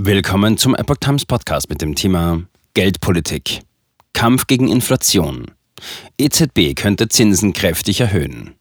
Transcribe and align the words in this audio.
Willkommen 0.00 0.56
zum 0.56 0.76
Epoch 0.76 0.98
Times 1.00 1.26
Podcast 1.26 1.68
mit 1.70 1.82
dem 1.82 1.96
Thema 1.96 2.44
Geldpolitik. 2.72 3.62
Kampf 4.12 4.46
gegen 4.46 4.68
Inflation. 4.68 5.46
EZB 6.16 6.76
könnte 6.76 7.08
Zinsen 7.08 7.52
kräftig 7.52 8.00
erhöhen. 8.00 8.54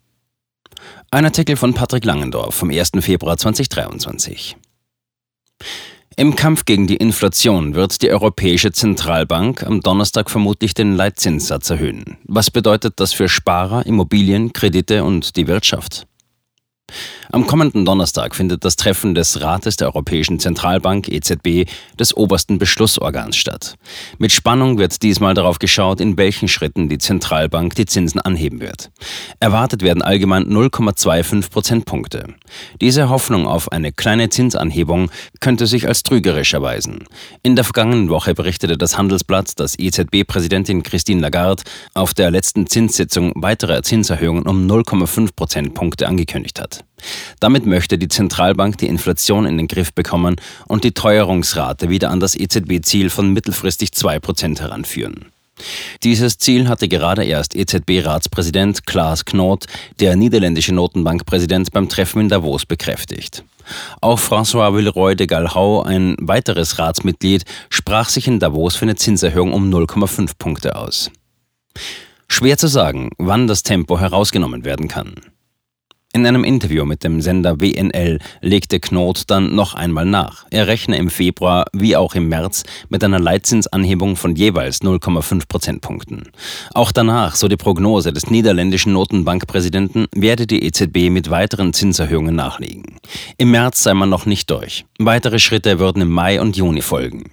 Ein 1.11 1.25
Artikel 1.25 1.55
von 1.55 1.75
Patrick 1.75 2.05
Langendorf 2.05 2.55
vom 2.55 2.71
1. 2.71 2.93
Februar 3.01 3.37
2023. 3.37 4.57
Im 6.15 6.35
Kampf 6.35 6.65
gegen 6.65 6.87
die 6.87 6.97
Inflation 6.97 7.75
wird 7.75 8.01
die 8.01 8.09
Europäische 8.09 8.71
Zentralbank 8.71 9.61
am 9.61 9.81
Donnerstag 9.81 10.31
vermutlich 10.31 10.73
den 10.73 10.95
Leitzinssatz 10.95 11.69
erhöhen. 11.69 12.17
Was 12.23 12.49
bedeutet 12.49 12.99
das 12.99 13.13
für 13.13 13.29
Sparer, 13.29 13.85
Immobilien, 13.85 14.53
Kredite 14.53 15.03
und 15.03 15.35
die 15.35 15.45
Wirtschaft? 15.45 16.07
Am 17.29 17.45
kommenden 17.45 17.83
Donnerstag 17.83 18.35
findet 18.35 18.63
das 18.63 18.77
Treffen 18.77 19.13
des 19.13 19.41
Rates 19.41 19.75
der 19.75 19.87
Europäischen 19.87 20.39
Zentralbank 20.39 21.09
EZB 21.09 21.69
des 21.99 22.15
obersten 22.15 22.57
Beschlussorgans 22.57 23.35
statt. 23.35 23.75
Mit 24.17 24.31
Spannung 24.31 24.77
wird 24.77 25.03
diesmal 25.03 25.33
darauf 25.33 25.59
geschaut, 25.59 25.99
in 25.99 26.17
welchen 26.17 26.47
Schritten 26.47 26.87
die 26.87 26.97
Zentralbank 26.97 27.75
die 27.75 27.85
Zinsen 27.85 28.21
anheben 28.21 28.61
wird. 28.61 28.91
Erwartet 29.41 29.81
werden 29.81 30.01
allgemein 30.01 30.45
0,25 30.45 31.51
Prozentpunkte. 31.51 32.33
Diese 32.79 33.09
Hoffnung 33.09 33.45
auf 33.45 33.71
eine 33.71 33.91
kleine 33.91 34.29
Zinsanhebung 34.29 35.11
könnte 35.41 35.67
sich 35.67 35.87
als 35.87 36.03
trügerisch 36.03 36.53
erweisen. 36.53 37.03
In 37.43 37.55
der 37.55 37.65
vergangenen 37.65 38.09
Woche 38.09 38.33
berichtete 38.35 38.77
das 38.77 38.97
Handelsblatt, 38.97 39.59
dass 39.59 39.77
EZB-Präsidentin 39.77 40.81
Christine 40.81 41.21
Lagarde 41.21 41.63
auf 41.93 42.13
der 42.13 42.31
letzten 42.31 42.67
Zinssitzung 42.67 43.33
weitere 43.35 43.81
Zinserhöhungen 43.81 44.47
um 44.47 44.65
0,5 44.65 45.35
Prozentpunkte 45.35 46.07
angekündigt 46.07 46.61
hat. 46.61 46.76
Damit 47.39 47.65
möchte 47.65 47.97
die 47.97 48.07
Zentralbank 48.07 48.77
die 48.77 48.87
Inflation 48.87 49.45
in 49.45 49.57
den 49.57 49.67
Griff 49.67 49.93
bekommen 49.93 50.35
und 50.67 50.83
die 50.83 50.93
Teuerungsrate 50.93 51.89
wieder 51.89 52.09
an 52.09 52.19
das 52.19 52.35
EZB-Ziel 52.35 53.09
von 53.09 53.33
mittelfristig 53.33 53.89
2% 53.89 54.59
heranführen. 54.59 55.25
Dieses 56.03 56.37
Ziel 56.37 56.69
hatte 56.69 56.87
gerade 56.87 57.23
erst 57.23 57.55
EZB-Ratspräsident 57.55 58.85
Klaas 58.85 59.25
Knot, 59.25 59.65
der 59.99 60.15
niederländische 60.15 60.73
Notenbankpräsident, 60.73 61.71
beim 61.71 61.89
Treffen 61.89 62.21
in 62.21 62.29
Davos 62.29 62.65
bekräftigt. 62.65 63.43
Auch 64.01 64.19
François 64.19 64.73
Villeroy 64.75 65.15
de 65.15 65.27
Galhau, 65.27 65.81
ein 65.81 66.15
weiteres 66.19 66.79
Ratsmitglied, 66.79 67.43
sprach 67.69 68.09
sich 68.09 68.27
in 68.27 68.39
Davos 68.39 68.75
für 68.75 68.85
eine 68.85 68.95
Zinserhöhung 68.95 69.53
um 69.53 69.69
0,5 69.69 70.31
Punkte 70.37 70.75
aus. 70.75 71.11
Schwer 72.27 72.57
zu 72.57 72.67
sagen, 72.67 73.09
wann 73.17 73.47
das 73.47 73.63
Tempo 73.63 73.99
herausgenommen 73.99 74.63
werden 74.63 74.87
kann. 74.87 75.15
In 76.17 76.25
einem 76.25 76.43
Interview 76.43 76.83
mit 76.83 77.03
dem 77.03 77.21
Sender 77.21 77.61
WNL 77.61 78.17
legte 78.41 78.79
Knot 78.79 79.25
dann 79.27 79.53
noch 79.53 79.75
einmal 79.75 80.03
nach. 80.03 80.47
Er 80.49 80.65
rechne 80.65 80.97
im 80.97 81.11
Februar 81.11 81.65
wie 81.73 81.95
auch 81.95 82.15
im 82.15 82.27
März 82.27 82.63
mit 82.89 83.03
einer 83.03 83.19
Leitzinsanhebung 83.19 84.15
von 84.15 84.35
jeweils 84.35 84.81
0,5 84.81 85.47
Prozentpunkten. 85.47 86.23
Auch 86.73 86.91
danach, 86.91 87.35
so 87.35 87.47
die 87.47 87.55
Prognose 87.55 88.13
des 88.13 88.31
niederländischen 88.31 88.93
Notenbankpräsidenten, 88.93 90.07
werde 90.15 90.47
die 90.47 90.63
EZB 90.63 91.11
mit 91.11 91.29
weiteren 91.29 91.71
Zinserhöhungen 91.71 92.35
nachlegen. 92.35 92.97
Im 93.37 93.51
März 93.51 93.83
sei 93.83 93.93
man 93.93 94.09
noch 94.09 94.25
nicht 94.25 94.49
durch. 94.49 94.85
Weitere 94.97 95.37
Schritte 95.37 95.77
würden 95.77 96.01
im 96.01 96.09
Mai 96.09 96.41
und 96.41 96.57
Juni 96.57 96.81
folgen. 96.81 97.25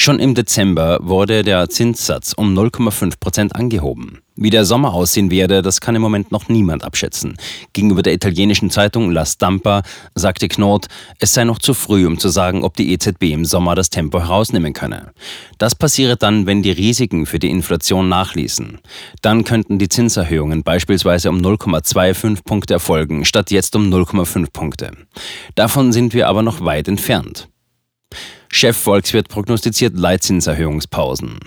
Schon 0.00 0.20
im 0.20 0.36
Dezember 0.36 1.00
wurde 1.02 1.42
der 1.42 1.68
Zinssatz 1.68 2.32
um 2.32 2.56
0,5 2.56 3.18
Prozent 3.18 3.56
angehoben. 3.56 4.20
Wie 4.36 4.48
der 4.48 4.64
Sommer 4.64 4.94
aussehen 4.94 5.32
werde, 5.32 5.60
das 5.60 5.80
kann 5.80 5.96
im 5.96 6.02
Moment 6.02 6.30
noch 6.30 6.48
niemand 6.48 6.84
abschätzen. 6.84 7.36
Gegenüber 7.72 8.02
der 8.04 8.14
italienischen 8.14 8.70
Zeitung 8.70 9.10
La 9.10 9.26
Stampa 9.26 9.82
sagte 10.14 10.46
Knot, 10.46 10.86
es 11.18 11.34
sei 11.34 11.42
noch 11.42 11.58
zu 11.58 11.74
früh, 11.74 12.06
um 12.06 12.16
zu 12.16 12.28
sagen, 12.28 12.62
ob 12.62 12.76
die 12.76 12.92
EZB 12.92 13.24
im 13.32 13.44
Sommer 13.44 13.74
das 13.74 13.90
Tempo 13.90 14.20
herausnehmen 14.20 14.72
könne. 14.72 15.10
Das 15.58 15.74
passiere 15.74 16.16
dann, 16.16 16.46
wenn 16.46 16.62
die 16.62 16.70
Risiken 16.70 17.26
für 17.26 17.40
die 17.40 17.50
Inflation 17.50 18.08
nachließen. 18.08 18.78
Dann 19.20 19.42
könnten 19.42 19.80
die 19.80 19.88
Zinserhöhungen 19.88 20.62
beispielsweise 20.62 21.28
um 21.28 21.38
0,25 21.38 22.44
Punkte 22.44 22.74
erfolgen, 22.74 23.24
statt 23.24 23.50
jetzt 23.50 23.74
um 23.74 23.92
0,5 23.92 24.52
Punkte. 24.52 24.92
Davon 25.56 25.90
sind 25.90 26.14
wir 26.14 26.28
aber 26.28 26.44
noch 26.44 26.64
weit 26.64 26.86
entfernt. 26.86 27.48
Chefvolkswirt 28.50 29.28
prognostiziert 29.28 29.96
Leitzinserhöhungspausen. 29.96 31.38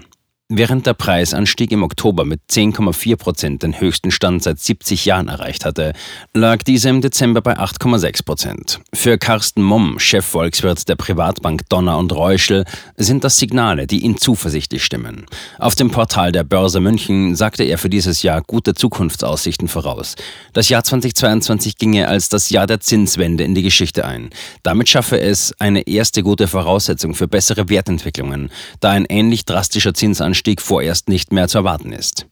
Während 0.54 0.86
der 0.86 0.96
Preisanstieg 0.96 1.72
im 1.72 1.82
Oktober 1.82 2.26
mit 2.26 2.42
10,4 2.50 3.16
Prozent 3.16 3.64
den 3.64 3.80
höchsten 3.80 4.12
Stand 4.12 4.44
seit 4.44 4.60
70 4.60 5.06
Jahren 5.06 5.30
erreicht 5.30 5.64
hatte, 5.64 5.94
lag 6.34 6.64
dieser 6.64 6.90
im 6.90 7.00
Dezember 7.00 7.40
bei 7.40 7.58
8,6 7.58 8.26
Prozent. 8.26 8.82
Für 8.94 9.18
Carsten 9.18 9.62
Mumm, 9.62 9.98
Chefvolkswirt 9.98 10.90
der 10.90 10.98
Privatbank 10.98 11.70
Donner 11.70 11.98
und 11.98 12.12
Reuschel, 12.12 12.66
sind 12.98 13.24
das 13.24 13.38
Signale, 13.38 13.88
die 13.88 14.00
ihn 14.00 14.18
zuversichtlich 14.18 14.84
stimmen. 14.84 15.26
Auf 15.58 15.76
dem 15.76 15.90
Portal 15.90 16.34
der 16.34 16.44
Börse 16.44 16.82
München 16.82 17.34
sagte 17.38 17.64
er 17.64 17.78
für 17.78 17.90
dieses 17.90 18.22
Jahr 18.22 18.42
gute 18.42 18.74
Zukunftsaussichten 18.74 19.70
voraus. 19.70 20.16
Das 20.52 20.68
Jahr 20.68 20.84
2022 20.84 21.78
ginge 21.78 22.10
als 22.10 22.28
das 22.28 22.50
Jahr 22.50 22.68
der 22.68 22.82
Zinswende 22.82 23.46
in 23.46 23.56
die 23.56 23.64
Geschichte 23.64 24.04
ein. 24.04 24.32
Damit 24.64 24.90
schaffe 24.90 25.18
es 25.18 25.54
eine 25.60 25.88
erste 25.88 26.24
gute 26.24 26.50
Voraussetzung 26.50 27.16
für 27.16 27.30
bessere 27.30 27.70
Wertentwicklungen, 27.70 28.52
da 28.82 28.90
ein 28.90 29.06
ähnlich 29.06 29.46
drastischer 29.46 29.94
Zinsanstieg 29.94 30.41
Anstieg 30.42 30.60
vorerst 30.60 31.08
nicht 31.08 31.32
mehr 31.32 31.48
zu 31.48 31.60
erwarten 31.60 31.94
ist. 31.94 32.26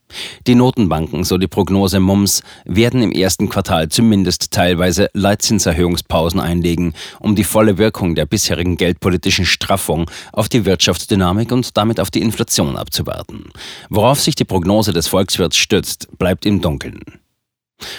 Die 0.47 0.55
Notenbanken, 0.55 1.23
so 1.23 1.37
die 1.37 1.45
Prognose 1.45 1.99
MUMS, 1.99 2.41
werden 2.65 3.03
im 3.03 3.11
ersten 3.11 3.49
Quartal 3.49 3.89
zumindest 3.89 4.49
teilweise 4.49 5.11
Leitzinserhöhungspausen 5.13 6.39
einlegen, 6.39 6.95
um 7.19 7.35
die 7.35 7.43
volle 7.43 7.77
Wirkung 7.77 8.15
der 8.15 8.25
bisherigen 8.25 8.77
geldpolitischen 8.77 9.45
Straffung 9.45 10.09
auf 10.33 10.49
die 10.49 10.65
Wirtschaftsdynamik 10.65 11.51
und 11.51 11.77
damit 11.77 11.99
auf 11.99 12.09
die 12.09 12.21
Inflation 12.21 12.77
abzuwarten. 12.77 13.51
Worauf 13.89 14.19
sich 14.19 14.33
die 14.33 14.43
Prognose 14.43 14.91
des 14.91 15.07
Volkswirts 15.07 15.57
stützt, 15.57 16.07
bleibt 16.17 16.47
im 16.47 16.61
Dunkeln. 16.61 17.01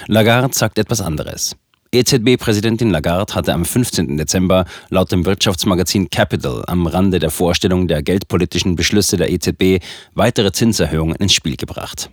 Lagarde 0.09 0.53
sagt 0.53 0.81
etwas 0.81 1.01
anderes. 1.01 1.55
EZB-Präsidentin 1.93 2.91
Lagarde 2.91 3.35
hatte 3.35 3.53
am 3.53 3.65
15. 3.65 4.17
Dezember 4.17 4.65
laut 4.91 5.11
dem 5.11 5.27
Wirtschaftsmagazin 5.27 6.09
Capital 6.09 6.63
am 6.69 6.87
Rande 6.87 7.19
der 7.19 7.31
Vorstellung 7.31 7.89
der 7.89 8.05
geldpolitischen 8.05 8.77
Beschlüsse 8.77 9.17
der 9.17 9.29
EZB 9.29 9.83
weitere 10.15 10.53
Zinserhöhungen 10.53 11.17
ins 11.17 11.33
Spiel 11.33 11.57
gebracht. 11.57 12.09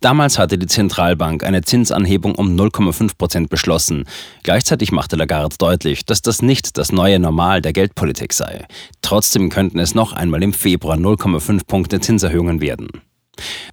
Damals 0.00 0.38
hatte 0.38 0.56
die 0.56 0.66
Zentralbank 0.66 1.44
eine 1.44 1.60
Zinsanhebung 1.60 2.34
um 2.34 2.56
0,5 2.56 3.18
Prozent 3.18 3.50
beschlossen. 3.50 4.04
Gleichzeitig 4.42 4.90
machte 4.90 5.16
Lagarde 5.16 5.54
deutlich, 5.58 6.06
dass 6.06 6.22
das 6.22 6.40
nicht 6.40 6.78
das 6.78 6.90
neue 6.90 7.18
Normal 7.18 7.60
der 7.60 7.74
Geldpolitik 7.74 8.32
sei. 8.32 8.66
Trotzdem 9.02 9.50
könnten 9.50 9.78
es 9.80 9.94
noch 9.94 10.14
einmal 10.14 10.42
im 10.42 10.54
Februar 10.54 10.96
0,5 10.96 11.66
Punkte 11.66 12.00
Zinserhöhungen 12.00 12.62
werden. 12.62 12.88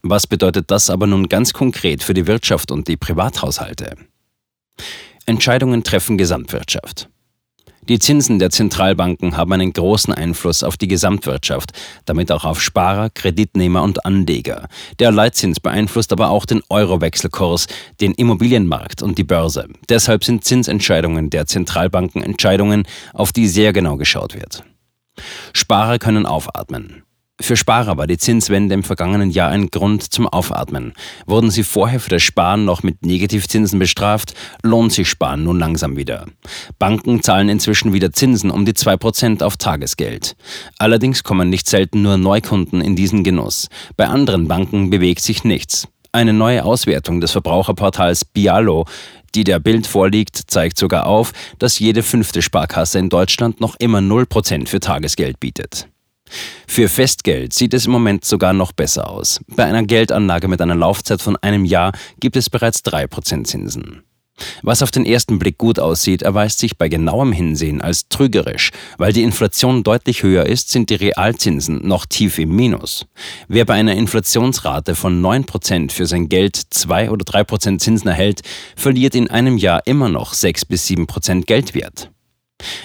Was 0.01 0.27
bedeutet 0.27 0.69
das 0.71 0.89
aber 0.89 1.07
nun 1.07 1.29
ganz 1.29 1.53
konkret 1.53 2.03
für 2.03 2.13
die 2.13 2.27
Wirtschaft 2.27 2.69
und 2.69 2.89
die 2.89 2.97
Privathaushalte? 2.97 3.95
Entscheidungen 5.27 5.83
treffen 5.83 6.17
Gesamtwirtschaft. 6.17 7.09
Die 7.89 7.99
Zinsen 7.99 8.39
der 8.39 8.49
Zentralbanken 8.49 9.35
haben 9.35 9.51
einen 9.53 9.73
großen 9.73 10.13
Einfluss 10.13 10.63
auf 10.63 10.77
die 10.77 10.87
Gesamtwirtschaft, 10.87 11.71
damit 12.05 12.31
auch 12.31 12.45
auf 12.45 12.61
Sparer, 12.61 13.09
Kreditnehmer 13.09 13.83
und 13.83 14.05
Anleger. 14.05 14.67
Der 14.99 15.11
Leitzins 15.11 15.59
beeinflusst 15.59 16.13
aber 16.13 16.29
auch 16.29 16.45
den 16.45 16.61
Euro-Wechselkurs, 16.69 17.67
den 17.99 18.13
Immobilienmarkt 18.13 19.01
und 19.01 19.17
die 19.17 19.23
Börse. 19.25 19.67
Deshalb 19.89 20.23
sind 20.23 20.45
Zinsentscheidungen 20.45 21.29
der 21.29 21.45
Zentralbanken 21.45 22.23
Entscheidungen, 22.23 22.87
auf 23.13 23.33
die 23.33 23.47
sehr 23.47 23.73
genau 23.73 23.97
geschaut 23.97 24.33
wird. 24.33 24.63
Sparer 25.53 25.99
können 25.99 26.25
aufatmen. 26.25 27.03
Für 27.39 27.55
Sparer 27.55 27.97
war 27.97 28.07
die 28.07 28.17
Zinswende 28.17 28.73
im 28.73 28.83
vergangenen 28.83 29.29
Jahr 29.29 29.49
ein 29.49 29.67
Grund 29.67 30.01
zum 30.11 30.27
Aufatmen. 30.27 30.93
Wurden 31.27 31.51
sie 31.51 31.63
vorher 31.63 31.99
für 31.99 32.09
das 32.09 32.23
Sparen 32.23 32.65
noch 32.65 32.81
mit 32.81 33.05
Negativzinsen 33.05 33.77
bestraft, 33.77 34.33
lohnt 34.63 34.91
sich 34.91 35.07
Sparen 35.07 35.43
nun 35.43 35.59
langsam 35.59 35.97
wieder. 35.97 36.25
Banken 36.79 37.21
zahlen 37.21 37.49
inzwischen 37.49 37.93
wieder 37.93 38.11
Zinsen 38.11 38.49
um 38.49 38.65
die 38.65 38.73
2% 38.73 39.43
auf 39.43 39.55
Tagesgeld. 39.57 40.35
Allerdings 40.79 41.23
kommen 41.23 41.49
nicht 41.49 41.69
selten 41.69 42.01
nur 42.01 42.17
Neukunden 42.17 42.81
in 42.81 42.95
diesen 42.95 43.23
Genuss. 43.23 43.69
Bei 43.97 44.07
anderen 44.07 44.47
Banken 44.47 44.89
bewegt 44.89 45.21
sich 45.21 45.43
nichts. 45.43 45.87
Eine 46.11 46.33
neue 46.33 46.65
Auswertung 46.65 47.21
des 47.21 47.31
Verbraucherportals 47.31 48.25
Bialo 48.25 48.85
die 49.35 49.43
der 49.43 49.59
Bild 49.59 49.85
vorliegt, 49.85 50.49
zeigt 50.49 50.79
sogar 50.79 51.05
auf, 51.05 51.31
dass 51.59 51.77
jede 51.77 52.01
fünfte 52.01 52.41
Sparkasse 52.41 52.97
in 52.97 53.09
Deutschland 53.09 53.61
noch 53.61 53.75
immer 53.77 53.99
0% 53.99 54.67
für 54.67 54.79
Tagesgeld 54.79 55.39
bietet. 55.39 55.87
Für 56.67 56.89
Festgeld 56.89 57.53
sieht 57.53 57.73
es 57.73 57.85
im 57.85 57.91
Moment 57.91 58.25
sogar 58.25 58.53
noch 58.53 58.71
besser 58.71 59.09
aus. 59.09 59.39
Bei 59.55 59.65
einer 59.65 59.83
Geldanlage 59.83 60.47
mit 60.47 60.61
einer 60.61 60.75
Laufzeit 60.75 61.21
von 61.21 61.35
einem 61.37 61.65
Jahr 61.65 61.91
gibt 62.19 62.35
es 62.35 62.49
bereits 62.49 62.83
3% 62.83 63.45
Zinsen. 63.45 64.03
Was 64.61 64.83
auf 64.83 64.91
den 64.91 65.05
ersten 65.05 65.39
Blick 65.39 65.57
gut 65.57 65.79
aussieht, 65.79 66.21
erweist 66.21 66.59
sich 66.59 66.77
bei 66.77 66.89
genauem 66.89 67.31
Hinsehen 67.31 67.81
als 67.81 68.07
trügerisch. 68.09 68.71
Weil 68.97 69.13
die 69.13 69.23
Inflation 69.23 69.83
deutlich 69.83 70.23
höher 70.23 70.45
ist, 70.45 70.69
sind 70.69 70.89
die 70.89 70.95
Realzinsen 70.95 71.87
noch 71.87 72.05
tief 72.05 72.37
im 72.37 72.55
Minus. 72.55 73.05
Wer 73.47 73.65
bei 73.65 73.73
einer 73.73 73.95
Inflationsrate 73.95 74.95
von 74.95 75.21
9% 75.21 75.91
für 75.91 76.05
sein 76.05 76.29
Geld 76.29 76.55
2 76.55 77.09
oder 77.09 77.25
3% 77.25 77.79
Zinsen 77.79 78.07
erhält, 78.07 78.41
verliert 78.75 79.15
in 79.15 79.29
einem 79.29 79.57
Jahr 79.57 79.81
immer 79.85 80.09
noch 80.09 80.33
6 80.33 80.65
bis 80.65 80.85
7% 80.87 81.45
Geldwert. 81.45 82.11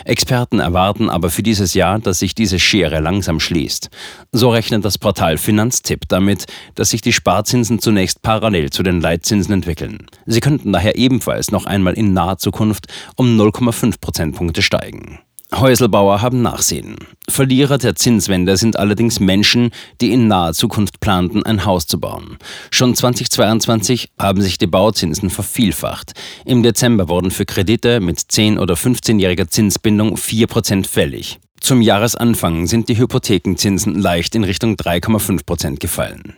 Experten 0.04 0.58
erwarten 0.58 1.08
aber 1.08 1.30
für 1.30 1.42
dieses 1.42 1.74
Jahr, 1.74 1.98
dass 1.98 2.18
sich 2.18 2.34
diese 2.34 2.58
Schere 2.58 3.00
langsam 3.00 3.40
schließt. 3.40 3.90
So 4.32 4.50
rechnet 4.50 4.84
das 4.84 4.98
Portal 4.98 5.38
Finanztipp 5.38 6.08
damit, 6.08 6.46
dass 6.74 6.90
sich 6.90 7.00
die 7.00 7.12
Sparzinsen 7.12 7.78
zunächst 7.78 8.22
parallel 8.22 8.70
zu 8.70 8.82
den 8.82 9.00
Leitzinsen 9.00 9.54
entwickeln. 9.54 10.06
Sie 10.26 10.40
könnten 10.40 10.72
daher 10.72 10.96
ebenfalls 10.96 11.50
noch 11.50 11.66
einmal 11.66 11.94
in 11.94 12.12
naher 12.12 12.38
Zukunft 12.38 12.86
um 13.16 13.38
0,5 13.38 14.00
Prozentpunkte 14.00 14.62
steigen. 14.62 15.20
Häuselbauer 15.54 16.22
haben 16.22 16.42
Nachsehen. 16.42 16.96
Verlierer 17.28 17.78
der 17.78 17.94
Zinswende 17.94 18.56
sind 18.56 18.78
allerdings 18.78 19.20
Menschen, 19.20 19.70
die 20.00 20.12
in 20.12 20.26
naher 20.26 20.54
Zukunft 20.54 21.00
planten, 21.00 21.42
ein 21.44 21.64
Haus 21.64 21.86
zu 21.86 22.00
bauen. 22.00 22.38
Schon 22.70 22.94
2022 22.94 24.08
haben 24.18 24.40
sich 24.40 24.58
die 24.58 24.66
Bauzinsen 24.66 25.30
vervielfacht. 25.30 26.12
Im 26.44 26.62
Dezember 26.62 27.08
wurden 27.08 27.30
für 27.30 27.44
Kredite 27.44 28.00
mit 28.00 28.18
10- 28.18 28.58
oder 28.58 28.74
15-jähriger 28.74 29.48
Zinsbindung 29.48 30.16
4% 30.16 30.86
fällig. 30.86 31.38
Zum 31.60 31.80
Jahresanfang 31.80 32.66
sind 32.66 32.88
die 32.88 32.98
Hypothekenzinsen 32.98 33.94
leicht 34.00 34.34
in 34.34 34.42
Richtung 34.42 34.74
3,5% 34.74 35.78
gefallen. 35.78 36.34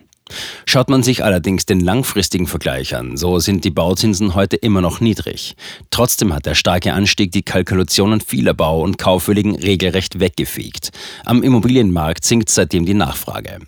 Schaut 0.65 0.89
man 0.89 1.03
sich 1.03 1.23
allerdings 1.23 1.65
den 1.65 1.79
langfristigen 1.79 2.47
Vergleich 2.47 2.95
an, 2.95 3.17
so 3.17 3.39
sind 3.39 3.63
die 3.63 3.69
Bauzinsen 3.69 4.35
heute 4.35 4.55
immer 4.55 4.81
noch 4.81 4.99
niedrig. 4.99 5.55
Trotzdem 5.91 6.33
hat 6.33 6.45
der 6.45 6.55
starke 6.55 6.93
Anstieg 6.93 7.31
die 7.31 7.43
Kalkulationen 7.43 8.21
vieler 8.21 8.53
Bau- 8.53 8.81
und 8.81 8.97
Kaufwilligen 8.97 9.55
regelrecht 9.55 10.19
weggefegt. 10.19 10.91
Am 11.23 11.43
Immobilienmarkt 11.43 12.25
sinkt 12.25 12.49
seitdem 12.49 12.85
die 12.85 12.93
Nachfrage. 12.93 13.59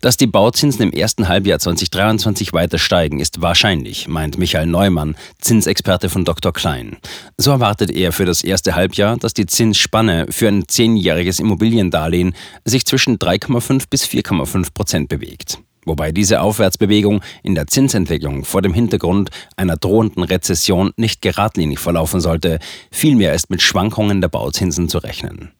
Dass 0.00 0.16
die 0.16 0.26
Bauzinsen 0.26 0.82
im 0.82 0.92
ersten 0.92 1.28
Halbjahr 1.28 1.58
2023 1.58 2.52
weiter 2.52 2.78
steigen, 2.78 3.20
ist 3.20 3.40
wahrscheinlich, 3.40 4.08
meint 4.08 4.36
Michael 4.36 4.66
Neumann, 4.66 5.16
Zinsexperte 5.38 6.08
von 6.08 6.24
Dr. 6.24 6.52
Klein. 6.52 6.96
So 7.36 7.52
erwartet 7.52 7.90
er 7.90 8.12
für 8.12 8.24
das 8.24 8.42
erste 8.42 8.74
Halbjahr, 8.74 9.16
dass 9.18 9.34
die 9.34 9.46
Zinsspanne 9.46 10.26
für 10.30 10.48
ein 10.48 10.66
zehnjähriges 10.66 11.38
Immobiliendarlehen 11.38 12.34
sich 12.64 12.86
zwischen 12.86 13.18
3,5 13.18 13.84
bis 13.88 14.04
4,5 14.04 14.74
Prozent 14.74 15.08
bewegt. 15.08 15.58
Wobei 15.84 16.12
diese 16.12 16.40
Aufwärtsbewegung 16.40 17.22
in 17.42 17.54
der 17.54 17.66
Zinsentwicklung 17.66 18.44
vor 18.44 18.62
dem 18.62 18.72
Hintergrund 18.72 19.30
einer 19.56 19.76
drohenden 19.76 20.22
Rezession 20.22 20.92
nicht 20.96 21.22
geradlinig 21.22 21.80
verlaufen 21.80 22.20
sollte, 22.20 22.60
vielmehr 22.90 23.34
ist 23.34 23.50
mit 23.50 23.62
Schwankungen 23.62 24.20
der 24.20 24.28
Bauzinsen 24.28 24.88
zu 24.88 24.98
rechnen. 24.98 25.50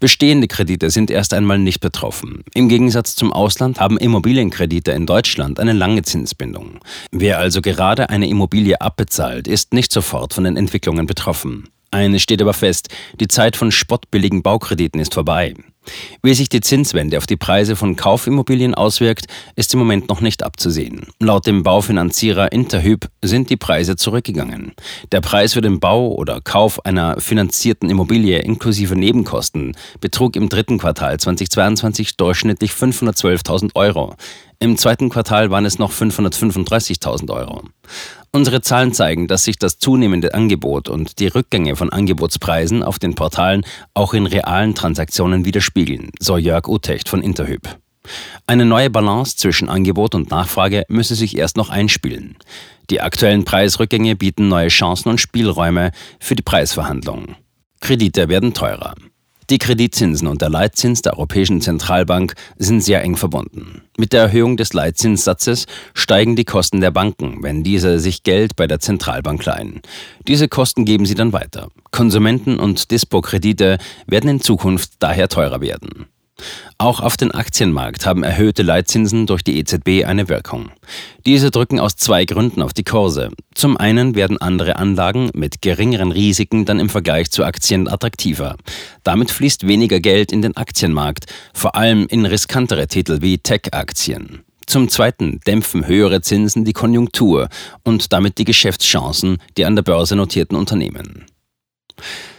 Bestehende 0.00 0.48
Kredite 0.48 0.90
sind 0.90 1.10
erst 1.10 1.32
einmal 1.32 1.58
nicht 1.58 1.80
betroffen. 1.80 2.44
Im 2.52 2.68
Gegensatz 2.68 3.16
zum 3.16 3.32
Ausland 3.32 3.80
haben 3.80 3.96
Immobilienkredite 3.96 4.92
in 4.92 5.06
Deutschland 5.06 5.58
eine 5.58 5.72
lange 5.72 6.02
Zinsbindung. 6.02 6.80
Wer 7.10 7.38
also 7.38 7.62
gerade 7.62 8.10
eine 8.10 8.28
Immobilie 8.28 8.80
abbezahlt, 8.80 9.48
ist 9.48 9.72
nicht 9.72 9.92
sofort 9.92 10.34
von 10.34 10.44
den 10.44 10.56
Entwicklungen 10.58 11.06
betroffen. 11.06 11.68
Eines 11.90 12.22
steht 12.22 12.42
aber 12.42 12.52
fest, 12.54 12.88
die 13.20 13.28
Zeit 13.28 13.56
von 13.56 13.70
spottbilligen 13.70 14.42
Baukrediten 14.42 15.00
ist 15.00 15.14
vorbei. 15.14 15.54
Wie 16.22 16.34
sich 16.34 16.48
die 16.48 16.60
Zinswende 16.60 17.18
auf 17.18 17.26
die 17.26 17.36
Preise 17.36 17.76
von 17.76 17.96
Kaufimmobilien 17.96 18.74
auswirkt, 18.74 19.26
ist 19.56 19.72
im 19.74 19.80
Moment 19.80 20.08
noch 20.08 20.20
nicht 20.20 20.42
abzusehen. 20.42 21.08
Laut 21.20 21.46
dem 21.46 21.62
Baufinanzierer 21.62 22.52
Interhyp 22.52 23.08
sind 23.22 23.50
die 23.50 23.56
Preise 23.56 23.96
zurückgegangen. 23.96 24.72
Der 25.12 25.20
Preis 25.20 25.54
für 25.54 25.60
den 25.60 25.80
Bau 25.80 26.08
oder 26.14 26.40
Kauf 26.40 26.84
einer 26.84 27.20
finanzierten 27.20 27.90
Immobilie 27.90 28.38
inklusive 28.38 28.96
Nebenkosten 28.96 29.76
betrug 30.00 30.36
im 30.36 30.48
dritten 30.48 30.78
Quartal 30.78 31.18
2022 31.18 32.16
durchschnittlich 32.16 32.72
512.000 32.72 33.70
Euro. 33.74 34.14
Im 34.60 34.76
zweiten 34.78 35.10
Quartal 35.10 35.50
waren 35.50 35.66
es 35.66 35.78
noch 35.78 35.92
535.000 35.92 37.30
Euro. 37.30 37.62
Unsere 38.34 38.62
Zahlen 38.62 38.92
zeigen, 38.92 39.28
dass 39.28 39.44
sich 39.44 39.58
das 39.60 39.78
zunehmende 39.78 40.34
Angebot 40.34 40.88
und 40.88 41.20
die 41.20 41.28
Rückgänge 41.28 41.76
von 41.76 41.90
Angebotspreisen 41.90 42.82
auf 42.82 42.98
den 42.98 43.14
Portalen 43.14 43.64
auch 43.94 44.12
in 44.12 44.26
realen 44.26 44.74
Transaktionen 44.74 45.44
widerspiegeln, 45.44 46.10
so 46.18 46.36
Jörg 46.36 46.66
Utecht 46.66 47.08
von 47.08 47.22
Interhyp. 47.22 47.78
Eine 48.44 48.64
neue 48.64 48.90
Balance 48.90 49.36
zwischen 49.36 49.68
Angebot 49.68 50.16
und 50.16 50.32
Nachfrage 50.32 50.82
müsse 50.88 51.14
sich 51.14 51.38
erst 51.38 51.56
noch 51.56 51.70
einspielen. 51.70 52.36
Die 52.90 53.00
aktuellen 53.00 53.44
Preisrückgänge 53.44 54.16
bieten 54.16 54.48
neue 54.48 54.66
Chancen 54.66 55.10
und 55.10 55.20
Spielräume 55.20 55.92
für 56.18 56.34
die 56.34 56.42
Preisverhandlungen. 56.42 57.36
Kredite 57.80 58.28
werden 58.28 58.52
teurer. 58.52 58.96
Die 59.50 59.58
Kreditzinsen 59.58 60.26
und 60.26 60.40
der 60.40 60.48
Leitzins 60.48 61.02
der 61.02 61.14
Europäischen 61.14 61.60
Zentralbank 61.60 62.34
sind 62.56 62.80
sehr 62.80 63.02
eng 63.02 63.16
verbunden. 63.16 63.82
Mit 63.98 64.12
der 64.12 64.22
Erhöhung 64.22 64.56
des 64.56 64.72
Leitzinssatzes 64.72 65.66
steigen 65.92 66.34
die 66.34 66.44
Kosten 66.44 66.80
der 66.80 66.90
Banken, 66.90 67.42
wenn 67.42 67.62
diese 67.62 67.98
sich 67.98 68.22
Geld 68.22 68.56
bei 68.56 68.66
der 68.66 68.80
Zentralbank 68.80 69.44
leihen. 69.44 69.82
Diese 70.26 70.48
Kosten 70.48 70.86
geben 70.86 71.04
sie 71.04 71.14
dann 71.14 71.32
weiter. 71.32 71.68
Konsumenten- 71.90 72.58
und 72.58 72.90
Dispo-Kredite 72.90 73.78
werden 74.06 74.30
in 74.30 74.40
Zukunft 74.40 74.92
daher 74.98 75.28
teurer 75.28 75.60
werden. 75.60 76.06
Auch 76.78 77.00
auf 77.00 77.16
den 77.16 77.30
Aktienmarkt 77.30 78.06
haben 78.06 78.22
erhöhte 78.22 78.62
Leitzinsen 78.62 79.26
durch 79.26 79.42
die 79.42 79.58
EZB 79.58 80.04
eine 80.06 80.28
Wirkung. 80.28 80.70
Diese 81.24 81.50
drücken 81.50 81.80
aus 81.80 81.96
zwei 81.96 82.24
Gründen 82.24 82.62
auf 82.62 82.72
die 82.72 82.84
Kurse. 82.84 83.30
Zum 83.54 83.76
einen 83.76 84.14
werden 84.14 84.38
andere 84.38 84.76
Anlagen 84.76 85.30
mit 85.34 85.62
geringeren 85.62 86.12
Risiken 86.12 86.64
dann 86.64 86.80
im 86.80 86.88
Vergleich 86.88 87.30
zu 87.30 87.44
Aktien 87.44 87.88
attraktiver. 87.88 88.56
Damit 89.02 89.30
fließt 89.30 89.66
weniger 89.66 90.00
Geld 90.00 90.32
in 90.32 90.42
den 90.42 90.56
Aktienmarkt, 90.56 91.26
vor 91.52 91.76
allem 91.76 92.06
in 92.08 92.26
riskantere 92.26 92.88
Titel 92.88 93.22
wie 93.22 93.38
Tech-Aktien. 93.38 94.44
Zum 94.66 94.88
Zweiten 94.88 95.40
dämpfen 95.46 95.86
höhere 95.86 96.22
Zinsen 96.22 96.64
die 96.64 96.72
Konjunktur 96.72 97.48
und 97.82 98.12
damit 98.12 98.38
die 98.38 98.44
Geschäftschancen 98.44 99.38
der 99.56 99.66
an 99.66 99.76
der 99.76 99.82
Börse 99.82 100.16
notierten 100.16 100.56
Unternehmen. 100.56 101.26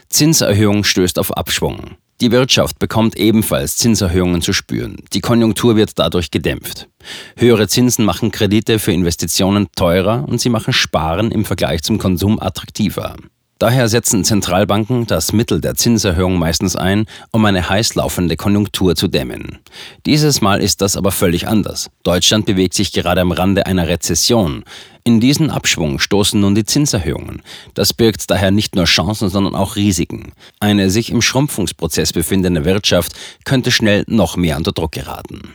Zinserhöhung 0.10 0.84
stößt 0.84 1.19
auf 1.19 1.36
Abschwung. 1.36 1.98
Die 2.22 2.32
Wirtschaft 2.32 2.80
bekommt 2.80 3.18
ebenfalls 3.18 3.76
Zinserhöhungen 3.76 4.42
zu 4.42 4.54
spüren. 4.54 4.98
Die 5.12 5.20
Konjunktur 5.20 5.76
wird 5.76 6.00
dadurch 6.00 6.32
gedämpft. 6.32 6.88
Höhere 7.36 7.68
Zinsen 7.68 8.06
machen 8.06 8.32
Kredite 8.32 8.80
für 8.80 8.94
Investitionen 8.94 9.68
teurer 9.76 10.26
und 10.28 10.40
sie 10.40 10.50
machen 10.50 10.72
Sparen 10.72 11.32
im 11.32 11.44
Vergleich 11.44 11.84
zum 11.84 11.98
Konsum 11.98 12.40
attraktiver. 12.40 13.18
Daher 13.57 13.88
setzen 13.88 14.25
Zentralbanken 14.25 15.07
das 15.07 15.31
Mittel 15.31 15.62
der 15.62 15.75
Zinserhöhung 15.75 16.38
meistens 16.38 16.75
ein, 16.75 17.06
um 17.31 17.46
eine 17.46 17.69
heißlaufende 17.69 18.36
Konjunktur 18.36 18.98
zu 18.98 19.07
dämmen. 19.07 19.60
Dieses 20.06 20.42
Mal 20.42 20.62
ist 20.62 20.81
das 20.81 20.98
aber 20.98 21.13
völlig 21.13 21.48
anders. 21.48 21.90
Deutschland 22.04 22.46
bewegt 22.46 22.74
sich 22.74 22.92
gerade 22.92 23.22
am 23.22 23.31
Rande 23.31 23.66
einer 23.66 23.88
Rezession. 23.88 24.66
In 25.06 25.22
diesen 25.22 25.52
Abschwung 25.52 26.00
stoßen 26.00 26.40
nun 26.40 26.54
die 26.54 26.66
Zinserhöhungen. 26.66 27.44
Das 27.75 27.94
birgt 27.94 28.30
daher 28.30 28.52
nicht 28.52 28.75
nur 28.75 28.86
Chancen, 28.86 29.30
sondern 29.30 29.56
auch 29.56 29.78
Risiken. 29.78 30.34
Eine 30.60 30.90
sich 30.90 31.10
im 31.10 31.22
Schrumpfungsprozess 31.22 32.12
befindende 32.12 32.66
Wirtschaft 32.66 33.13
könnte 33.46 33.72
schnell 33.72 34.04
noch 34.07 34.36
mehr 34.36 34.57
unter 34.57 34.74
Druck 34.74 34.92
geraten. 34.92 35.54